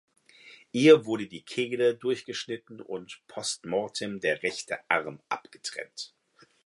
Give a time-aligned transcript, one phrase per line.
[0.71, 6.15] Ihr wurde die Kehle durchgeschnitten und post mortem der rechte Arm abgetrennt.